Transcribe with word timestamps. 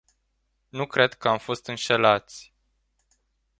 Nu 0.69 0.87
cred 0.87 1.13
că 1.13 1.27
am 1.27 1.37
fost 1.37 1.67
înșelați. 1.67 2.53